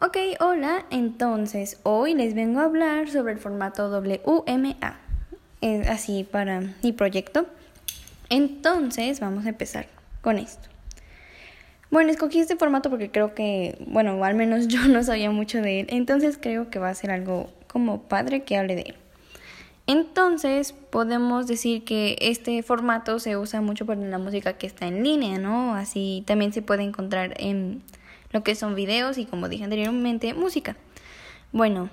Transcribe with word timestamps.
Ok, 0.00 0.16
hola, 0.40 0.86
entonces 0.90 1.78
hoy 1.84 2.14
les 2.14 2.34
vengo 2.34 2.58
a 2.58 2.64
hablar 2.64 3.08
sobre 3.08 3.32
el 3.32 3.38
formato 3.38 3.88
WMA, 3.88 4.96
es 5.60 5.88
así 5.88 6.24
para 6.24 6.62
mi 6.82 6.92
proyecto. 6.92 7.46
Entonces 8.28 9.20
vamos 9.20 9.46
a 9.46 9.50
empezar 9.50 9.86
con 10.20 10.38
esto. 10.38 10.68
Bueno, 11.92 12.10
escogí 12.10 12.40
este 12.40 12.56
formato 12.56 12.90
porque 12.90 13.12
creo 13.12 13.36
que, 13.36 13.78
bueno, 13.86 14.22
al 14.24 14.34
menos 14.34 14.66
yo 14.68 14.88
no 14.88 15.04
sabía 15.04 15.30
mucho 15.30 15.62
de 15.62 15.80
él, 15.80 15.86
entonces 15.90 16.38
creo 16.42 16.70
que 16.70 16.80
va 16.80 16.88
a 16.88 16.94
ser 16.96 17.12
algo 17.12 17.52
como 17.68 18.02
padre 18.02 18.42
que 18.42 18.56
hable 18.56 18.74
de 18.74 18.82
él. 18.82 18.94
Entonces 19.86 20.72
podemos 20.72 21.46
decir 21.46 21.84
que 21.84 22.16
este 22.20 22.64
formato 22.64 23.20
se 23.20 23.36
usa 23.36 23.60
mucho 23.60 23.86
para 23.86 24.00
la 24.00 24.18
música 24.18 24.54
que 24.54 24.66
está 24.66 24.88
en 24.88 25.04
línea, 25.04 25.38
¿no? 25.38 25.76
Así 25.76 26.24
también 26.26 26.52
se 26.52 26.62
puede 26.62 26.82
encontrar 26.82 27.34
en 27.38 27.80
lo 28.34 28.42
que 28.42 28.56
son 28.56 28.74
videos 28.74 29.16
y 29.16 29.26
como 29.26 29.48
dije 29.48 29.62
anteriormente, 29.62 30.34
música. 30.34 30.76
Bueno, 31.52 31.88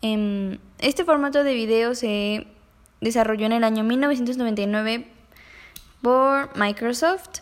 em, 0.00 0.58
este 0.78 1.04
formato 1.04 1.44
de 1.44 1.52
video 1.52 1.94
se 1.94 2.46
desarrolló 3.02 3.44
en 3.44 3.52
el 3.52 3.62
año 3.62 3.84
1999 3.84 5.06
por 6.00 6.56
Microsoft 6.56 7.40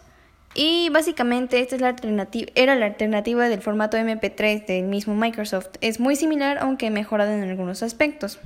y 0.53 0.89
básicamente 0.91 1.61
esta 1.61 1.77
es 1.77 1.81
la 1.81 1.91
alternativa, 1.91 2.51
era 2.57 2.75
la 2.75 2.87
alternativa 2.87 3.49
del 3.49 3.63
formato 3.63 3.97
MP3 3.97 4.67
del 4.67 4.87
mismo 4.87 5.15
Microsoft. 5.15 5.69
Es 5.81 6.01
muy 6.01 6.17
similar 6.17 6.59
aunque 6.59 6.91
mejorado 6.91 7.31
en 7.31 7.45
algunos 7.45 7.85
aspectos 7.85 8.41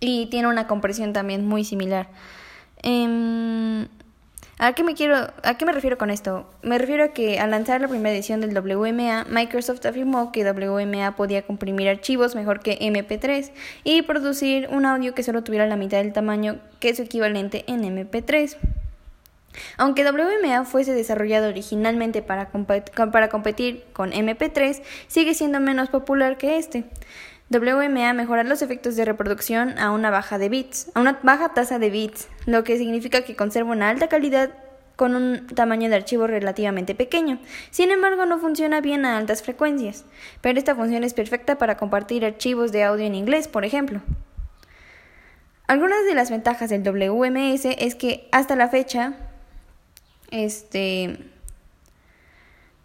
y 0.00 0.26
tiene 0.26 0.48
una 0.48 0.66
compresión 0.66 1.14
también 1.14 1.46
muy 1.46 1.64
similar. 1.64 2.08
Em, 2.82 3.88
¿A 4.60 4.72
qué 4.72 4.82
me 4.82 4.94
quiero, 4.94 5.14
a 5.44 5.56
qué 5.56 5.64
me 5.64 5.72
refiero 5.72 5.98
con 5.98 6.10
esto? 6.10 6.44
Me 6.62 6.78
refiero 6.78 7.04
a 7.04 7.08
que 7.08 7.38
al 7.38 7.52
lanzar 7.52 7.80
la 7.80 7.86
primera 7.86 8.12
edición 8.12 8.40
del 8.40 8.58
WMA, 8.58 9.26
Microsoft 9.30 9.86
afirmó 9.86 10.32
que 10.32 10.42
WMA 10.42 11.14
podía 11.14 11.42
comprimir 11.42 11.88
archivos 11.88 12.34
mejor 12.34 12.58
que 12.58 12.76
MP3 12.80 13.52
y 13.84 14.02
producir 14.02 14.68
un 14.72 14.84
audio 14.84 15.14
que 15.14 15.22
solo 15.22 15.44
tuviera 15.44 15.68
la 15.68 15.76
mitad 15.76 15.98
del 15.98 16.12
tamaño 16.12 16.58
que 16.80 16.92
su 16.92 17.02
equivalente 17.02 17.64
en 17.68 17.82
MP3. 17.84 18.56
Aunque 19.76 20.04
WMA 20.04 20.64
fuese 20.64 20.92
desarrollado 20.92 21.48
originalmente 21.48 22.20
para, 22.20 22.50
para 22.50 23.28
competir 23.28 23.84
con 23.92 24.10
MP3, 24.10 24.82
sigue 25.06 25.34
siendo 25.34 25.60
menos 25.60 25.88
popular 25.88 26.36
que 26.36 26.58
este. 26.58 26.84
WMA 27.50 28.12
mejora 28.12 28.44
los 28.44 28.60
efectos 28.60 28.94
de 28.96 29.06
reproducción 29.06 29.78
a 29.78 29.90
una 29.90 30.10
baja 30.10 30.38
de 30.38 30.48
bits, 30.48 30.90
a 30.94 31.00
una 31.00 31.18
baja 31.22 31.54
tasa 31.54 31.78
de 31.78 31.88
bits, 31.88 32.28
lo 32.44 32.62
que 32.62 32.76
significa 32.76 33.22
que 33.22 33.36
conserva 33.36 33.72
una 33.72 33.88
alta 33.88 34.08
calidad 34.08 34.50
con 34.96 35.14
un 35.14 35.46
tamaño 35.46 35.88
de 35.88 35.96
archivo 35.96 36.26
relativamente 36.26 36.94
pequeño. 36.94 37.38
Sin 37.70 37.90
embargo, 37.90 38.26
no 38.26 38.38
funciona 38.38 38.80
bien 38.80 39.04
a 39.04 39.16
altas 39.16 39.42
frecuencias, 39.42 40.04
pero 40.40 40.58
esta 40.58 40.74
función 40.74 41.04
es 41.04 41.14
perfecta 41.14 41.56
para 41.56 41.76
compartir 41.76 42.24
archivos 42.24 42.72
de 42.72 42.84
audio 42.84 43.06
en 43.06 43.14
inglés, 43.14 43.48
por 43.48 43.64
ejemplo. 43.64 44.02
Algunas 45.68 46.04
de 46.04 46.14
las 46.14 46.30
ventajas 46.30 46.68
del 46.68 46.82
WMS 46.82 47.64
es 47.64 47.94
que 47.94 48.28
hasta 48.32 48.56
la 48.56 48.68
fecha 48.68 49.14
este 50.30 51.18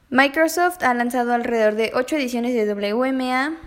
Microsoft 0.10 0.84
ha 0.84 0.94
lanzado 0.94 1.34
alrededor 1.34 1.76
de 1.76 1.92
8 1.96 2.16
ediciones 2.18 2.54
de 2.54 2.72
WMA 2.72 3.58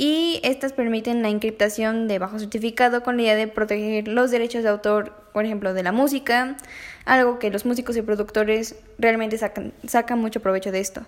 y 0.00 0.40
estas 0.44 0.72
permiten 0.72 1.20
la 1.20 1.28
encriptación 1.28 2.08
de 2.08 2.18
bajo 2.18 2.38
certificado 2.38 3.02
con 3.02 3.18
la 3.18 3.22
idea 3.24 3.36
de 3.36 3.48
proteger 3.48 4.08
los 4.08 4.30
derechos 4.30 4.62
de 4.62 4.70
autor, 4.70 5.12
por 5.34 5.44
ejemplo, 5.44 5.74
de 5.74 5.82
la 5.82 5.92
música, 5.92 6.56
algo 7.04 7.38
que 7.38 7.50
los 7.50 7.66
músicos 7.66 7.98
y 7.98 8.00
productores 8.00 8.76
realmente 8.98 9.36
sacan, 9.36 10.18
mucho 10.18 10.40
provecho 10.40 10.72
de 10.72 10.80
esto. 10.80 11.02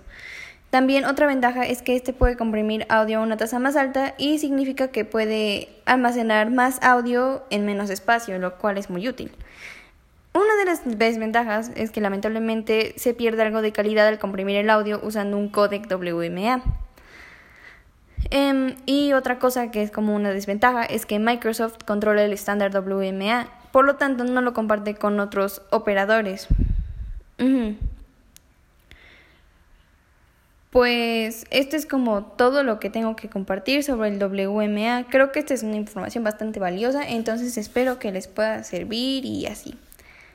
También 0.69 1.07
otra 1.07 1.27
ventaja 1.27 1.65
es 1.65 1.81
que 1.81 1.97
este 1.97 2.13
puede 2.13 2.37
comprimir 2.37 2.85
audio 2.91 3.21
a 3.21 3.23
una 3.23 3.39
tasa 3.39 3.59
más 3.59 3.77
alta 3.77 4.13
y 4.19 4.39
significa 4.39 4.89
que 4.89 5.07
puede 5.07 5.71
almacenar 5.87 6.51
más 6.51 6.79
audio 6.83 7.45
en 7.49 7.65
menos 7.65 7.89
espacio, 7.89 8.39
lo 8.39 8.59
cual 8.59 8.77
es 8.77 8.91
muy 8.91 9.09
útil. 9.09 9.33
Una 10.35 10.55
de 10.59 10.67
las 10.67 10.99
desventajas 10.99 11.71
es 11.77 11.93
que 11.93 12.03
lamentablemente 12.03 12.93
se 12.99 13.15
pierde 13.15 13.41
algo 13.41 13.63
de 13.63 13.73
calidad 13.73 14.07
al 14.07 14.19
comprimir 14.19 14.57
el 14.57 14.69
audio 14.69 15.01
usando 15.03 15.39
un 15.39 15.49
codec 15.49 15.91
WMA. 15.91 16.82
Em, 18.31 18.77
y 18.87 19.13
otra 19.13 19.39
cosa 19.39 19.71
que 19.71 19.83
es 19.83 19.91
como 19.91 20.15
una 20.15 20.31
desventaja 20.31 20.85
es 20.85 21.07
que 21.07 21.19
Microsoft 21.19 21.79
controla 21.85 22.25
el 22.25 22.33
estándar 22.33 22.71
WMA, 22.75 23.49
por 23.73 23.85
lo 23.85 23.97
tanto 23.97 24.25
no 24.25 24.41
lo 24.41 24.53
comparte 24.53 24.95
con 24.95 25.21
otros 25.21 25.63
operadores. 25.71 26.49
Pues 30.71 31.45
esto 31.51 31.77
es 31.77 31.85
como 31.85 32.25
todo 32.25 32.63
lo 32.63 32.81
que 32.81 32.89
tengo 32.89 33.15
que 33.15 33.29
compartir 33.29 33.85
sobre 33.85 34.09
el 34.09 34.19
WMA. 34.19 35.05
Creo 35.11 35.31
que 35.31 35.41
esta 35.41 35.53
es 35.53 35.63
una 35.63 35.77
información 35.77 36.25
bastante 36.25 36.61
valiosa, 36.61 37.07
entonces 37.07 37.59
espero 37.59 37.99
que 37.99 38.11
les 38.11 38.27
pueda 38.27 38.65
servir 38.65 39.27
y 39.27 39.45
así. 39.45 39.77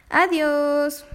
Adiós. 0.10 1.06